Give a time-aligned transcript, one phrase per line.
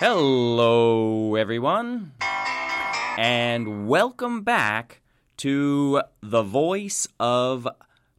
[0.00, 2.12] Hello, everyone,
[3.16, 5.00] and welcome back
[5.36, 7.68] to The Voice of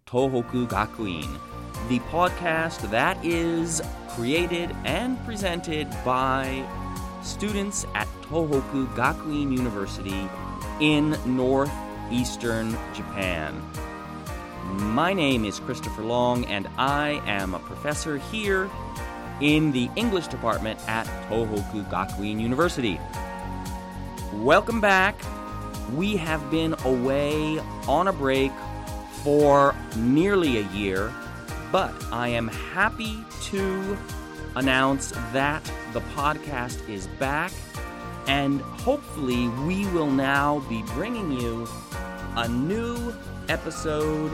[0.06, 1.28] Tohoku Gakuin,
[1.90, 6.66] the podcast that is created and presented by
[7.22, 10.30] students at Tohoku Gakuin University
[10.80, 13.62] in northeastern Japan.
[14.64, 18.70] My name is Christopher Long, and I am a professor here
[19.44, 22.98] in the English department at Tohoku Gakuin University.
[24.32, 25.20] Welcome back.
[25.94, 28.54] We have been away on a break
[29.22, 31.14] for nearly a year,
[31.74, 33.18] but I am happy
[33.52, 33.98] to
[34.56, 37.52] announce that the podcast is back,
[38.28, 41.68] and hopefully, we will now be bringing you
[42.38, 43.14] a new
[43.50, 44.32] episode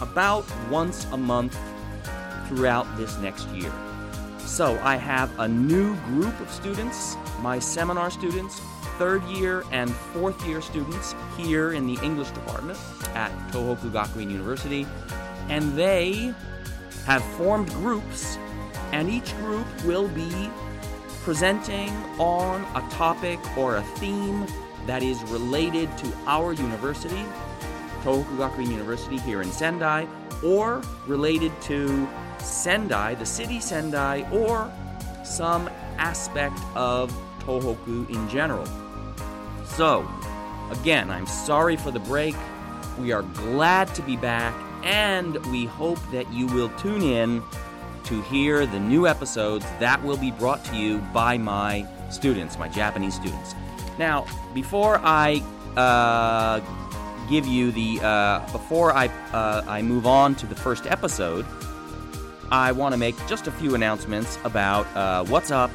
[0.00, 1.56] about once a month
[2.54, 3.72] throughout this next year.
[4.38, 8.60] So, I have a new group of students, my seminar students,
[8.98, 12.78] third year and fourth year students here in the English department
[13.14, 14.86] at Tohoku Gakuin University,
[15.48, 16.34] and they
[17.06, 18.36] have formed groups,
[18.92, 20.50] and each group will be
[21.22, 24.46] presenting on a topic or a theme
[24.86, 27.24] that is related to our university,
[28.02, 30.06] Tohoku Gakuin University here in Sendai,
[30.42, 34.72] or related to Sendai, the city Sendai, or
[35.24, 38.66] some aspect of Tohoku in general.
[39.64, 40.08] So,
[40.70, 42.34] again, I'm sorry for the break.
[42.98, 47.42] We are glad to be back, and we hope that you will tune in
[48.04, 52.68] to hear the new episodes that will be brought to you by my students, my
[52.68, 53.54] Japanese students.
[53.98, 55.42] Now, before I
[55.76, 56.60] uh,
[57.32, 61.46] give you the uh, before I uh, I move on to the first episode,
[62.50, 65.70] I want to make just a few announcements about uh, what's up,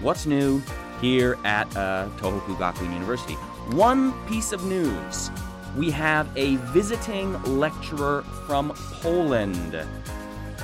[0.00, 0.62] what's new
[1.02, 3.34] here at uh, Tohoku Gakuin University.
[3.76, 5.30] One piece of news:
[5.76, 9.78] we have a visiting lecturer from Poland.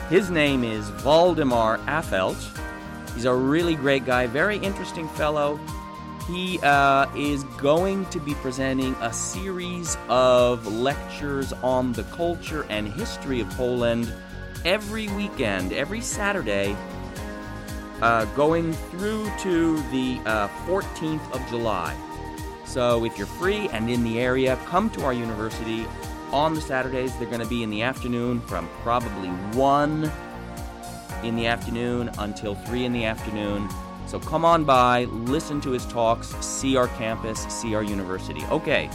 [0.09, 2.41] His name is Waldemar Affelt.
[3.15, 5.61] He's a really great guy, very interesting fellow.
[6.31, 12.87] He uh, is going to be presenting a series of lectures on the culture and
[12.87, 14.13] history of Poland
[14.65, 16.77] every weekend, every Saturday,
[18.01, 21.97] uh, going through to the uh, 14th of July.
[22.65, 25.85] So if you're free and in the area, come to our university
[26.31, 27.13] on the Saturdays.
[27.17, 30.13] They're going to be in the afternoon from probably 1
[31.25, 33.69] in the afternoon until 3 in the afternoon.
[34.11, 38.43] So come on by, listen to his talks, see our campus, see our university.
[38.51, 38.91] Okay,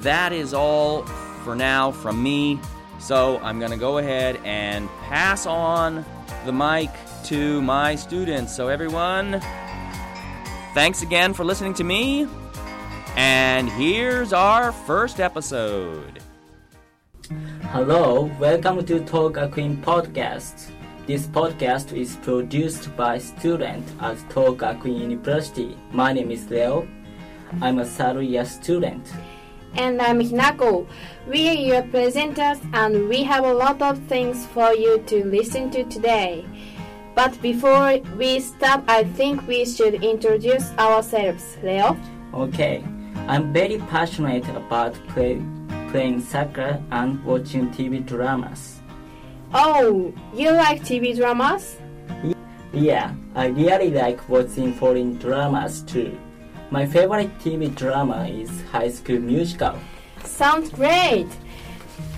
[0.00, 1.04] that is all
[1.44, 2.60] for now from me.
[2.98, 6.04] So I'm going to go ahead and pass on
[6.44, 6.90] the mic
[7.24, 8.54] to my students.
[8.54, 9.40] So, everyone,
[10.74, 12.28] thanks again for listening to me.
[13.16, 16.20] And here's our first episode.
[17.70, 20.70] Hello, welcome to Tohoku Gakuin podcast.
[21.06, 24.16] This podcast is produced by students at
[24.80, 25.76] Queen University.
[25.92, 26.88] My name is Leo.
[27.60, 29.12] I'm a third year student.
[29.74, 30.86] And I'm Hinako.
[31.28, 35.70] We are your presenters and we have a lot of things for you to listen
[35.72, 36.46] to today.
[37.14, 41.58] But before we start, I think we should introduce ourselves.
[41.62, 41.98] Leo?
[42.32, 42.82] Okay,
[43.28, 45.42] I'm very passionate about play,
[45.90, 48.80] playing soccer and watching TV dramas.
[49.56, 51.76] Oh, you like TV dramas?
[52.72, 56.18] Yeah, I really like watching foreign dramas too.
[56.72, 59.78] My favorite TV drama is High School Musical.
[60.24, 61.28] Sounds great!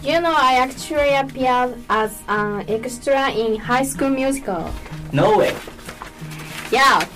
[0.03, 4.73] You know, I actually appeared as an extra in High School Musical.
[5.13, 5.55] No way!
[6.73, 7.07] Yeah,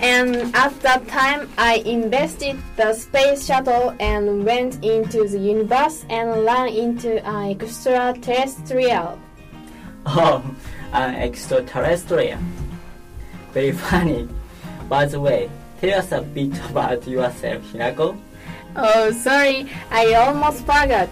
[0.00, 6.42] and at that time I invested the space shuttle and went into the universe and
[6.42, 9.18] ran into an extraterrestrial.
[10.04, 10.42] Oh,
[10.92, 12.38] an extraterrestrial.
[13.52, 14.28] Very funny.
[14.88, 15.50] By the way,
[15.80, 18.18] tell us a bit about yourself, Hinako.
[18.74, 21.08] Oh, sorry, I almost forgot.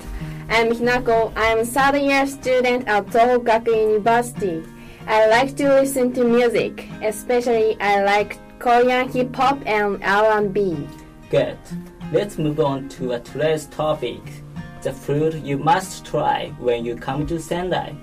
[0.49, 1.33] I'm Hinako.
[1.37, 4.65] I'm a third year student at Tohoku University.
[5.07, 10.87] I like to listen to music, especially I like Korean hip hop and R&B.
[11.31, 11.59] Good.
[12.13, 14.21] Let's move on to a today's topic.
[14.83, 17.95] The food you must try when you come to Sendai.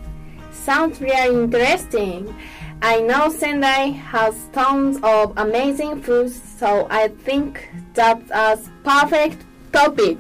[0.67, 2.35] Sounds really interesting.
[2.81, 10.19] I know Sendai has tons of amazing foods, so I think that's a perfect topic.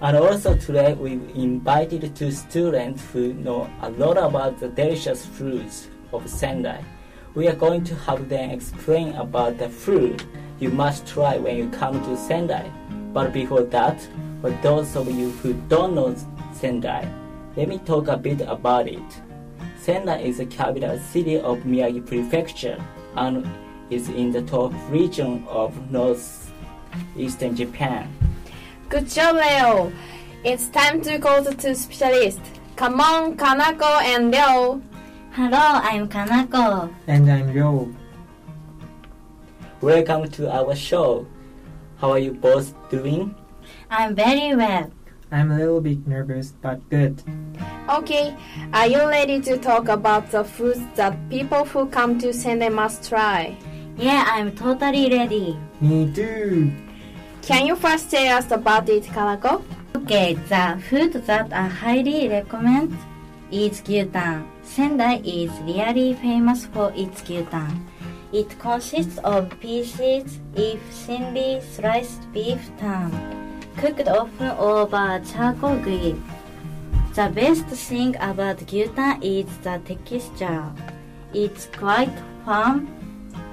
[0.00, 5.88] And also today we invited two students who know a lot about the delicious foods
[6.12, 6.84] of Sendai.
[7.34, 10.22] We are going to have them explain about the food
[10.60, 12.70] you must try when you come to Sendai.
[13.12, 13.98] But before that,
[14.40, 16.14] for those of you who don't know
[16.54, 17.25] Sendai,
[17.56, 19.22] let me talk a bit about it.
[19.80, 22.78] Sendai is the capital city of Miyagi Prefecture
[23.16, 23.48] and
[23.88, 28.12] is in the top region of northeastern Japan.
[28.88, 29.92] Good job, Leo.
[30.44, 32.40] It's time to go to two specialists.
[32.76, 34.82] Come on, Kanako and Leo.
[35.32, 36.94] Hello, I'm Kanako.
[37.06, 37.88] And I'm Leo.
[39.80, 41.26] Welcome to our show.
[41.96, 43.34] How are you both doing?
[43.90, 44.90] I'm very well.
[45.36, 47.22] I'm a little bit nervous, but good.
[47.90, 48.34] Okay,
[48.72, 53.06] are you ready to talk about the foods that people who come to Sendai must
[53.06, 53.54] try?
[53.98, 55.58] Yeah, I'm totally ready.
[55.82, 56.72] Me too.
[57.42, 59.62] Can you first tell us about it, Kanako?
[59.94, 62.96] Okay, the food that I highly recommend
[63.52, 64.48] is gyutan.
[64.64, 67.84] Sendai is really famous for its gyutan.
[68.32, 73.12] It consists of pieces of thinly sliced beef tongue,
[73.76, 76.18] cooked often over uh, charcoal grill.
[77.14, 80.72] The best thing about gyutan is the texture.
[81.32, 82.12] It's quite
[82.44, 82.88] firm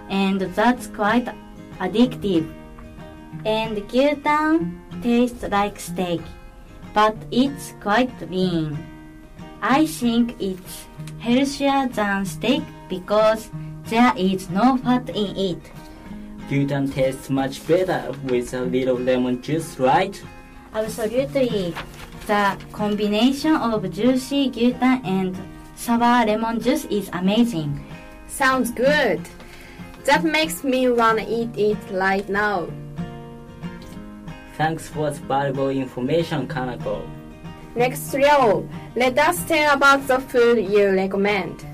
[0.09, 1.27] and that's quite
[1.79, 2.51] addictive.
[3.45, 6.21] And gyutan tastes like steak,
[6.93, 8.77] but it's quite lean.
[9.61, 10.85] I think it's
[11.19, 13.49] healthier than steak because
[13.85, 15.71] there is no fat in it.
[16.49, 20.21] Gyutan tastes much better with a little lemon juice, right?
[20.73, 21.73] Absolutely.
[22.27, 25.37] The combination of juicy gyutan and
[25.75, 27.85] sour lemon juice is amazing.
[28.27, 29.21] Sounds good.
[30.05, 32.67] That makes me wanna eat it right now.
[34.57, 37.07] Thanks for the valuable information, Kanako.
[37.75, 41.65] Next, Leo, let us tell about the food you recommend.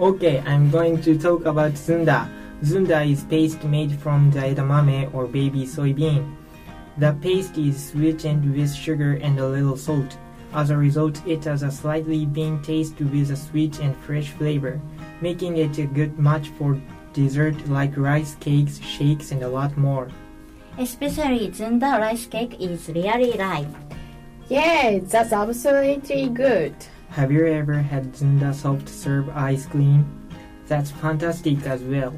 [0.00, 2.35] Okay, I'm going to talk about zunda.
[2.62, 6.34] Zunda is paste made from the edamame or baby soybean.
[6.98, 10.16] The paste is sweetened with sugar and a little salt.
[10.54, 14.80] As a result, it has a slightly bean taste with a sweet and fresh flavor,
[15.20, 16.80] making it a good match for
[17.12, 20.08] dessert like rice cakes, shakes, and a lot more.
[20.78, 23.68] Especially zunda rice cake is really right.
[24.48, 26.74] Yeah, that's absolutely good.
[27.10, 30.04] Have you ever had Zunda soft serve ice cream?
[30.68, 32.14] That's fantastic as well.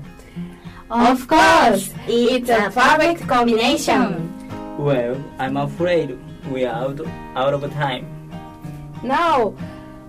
[0.91, 4.33] Of course, it's a perfect combination.
[4.79, 6.19] Well, I'm afraid
[6.51, 7.01] we are out,
[7.35, 8.07] out of time.
[9.03, 9.55] Now,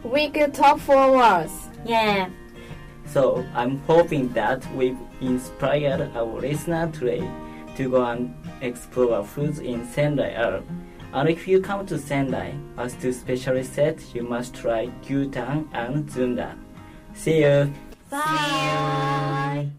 [0.04, 1.52] we could talk for hours.
[1.86, 2.30] Yeah,
[3.06, 7.28] So I'm hoping that we've inspired our listener today
[7.76, 10.64] to go and explore foods in Sendai area.
[11.14, 16.08] And if you come to Sendai, as two specialists said, you must try gyutan and
[16.08, 16.56] zunda.
[17.16, 17.74] See you.
[18.12, 19.70] bye.